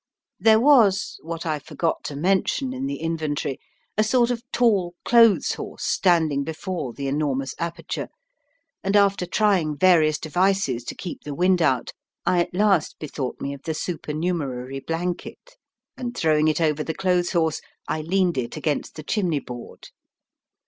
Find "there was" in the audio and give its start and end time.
0.39-1.19